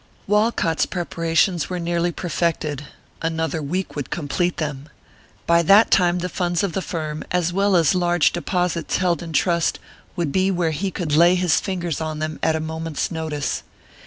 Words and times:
Walcott's 0.25 0.87
preparations 0.87 1.69
were 1.69 1.77
nearly 1.79 2.11
perfected; 2.11 2.87
another 3.21 3.61
week 3.61 3.95
would 3.95 4.09
complete 4.09 4.57
them. 4.57 4.89
By 5.45 5.61
that 5.61 5.91
time 5.91 6.17
the 6.25 6.27
funds 6.27 6.63
of 6.63 6.73
the 6.73 6.81
firm 6.81 7.23
as 7.29 7.53
well 7.53 7.75
as 7.75 7.93
large 7.93 8.31
deposits 8.33 8.97
held 8.97 9.21
in 9.21 9.31
trust, 9.31 9.77
would 10.15 10.31
be 10.31 10.49
where 10.49 10.71
he 10.71 10.89
could 10.89 11.13
lay 11.15 11.35
his 11.35 11.59
fingers 11.59 12.01
on 12.01 12.17
them 12.17 12.39
at 12.41 12.55
a 12.55 12.59
moment's 12.59 13.11
notice. 13.11 13.61